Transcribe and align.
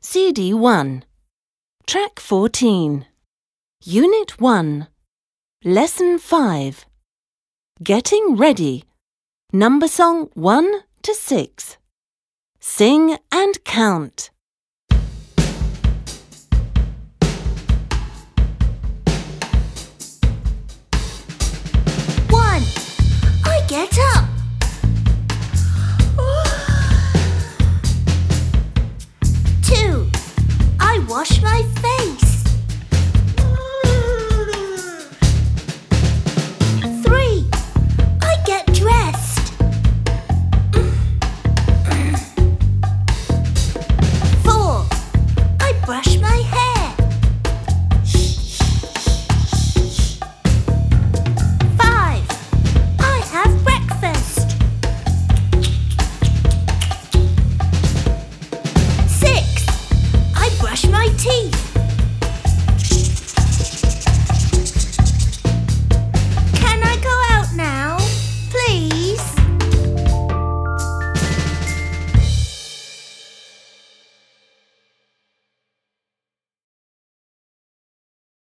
CD 0.00 0.54
1. 0.54 1.02
Track 1.84 2.20
14. 2.20 3.04
Unit 3.82 4.40
1. 4.40 4.86
Lesson 5.64 6.18
5. 6.20 6.86
Getting 7.82 8.36
ready. 8.36 8.84
Number 9.52 9.88
song 9.88 10.30
1 10.34 10.82
to 11.02 11.14
6. 11.14 11.78
Sing 12.60 13.18
and 13.32 13.64
count. 13.64 14.30
brush 45.88 46.18
my 46.18 46.36
hair. 46.52 46.57